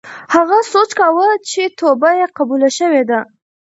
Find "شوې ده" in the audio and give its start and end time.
2.79-3.19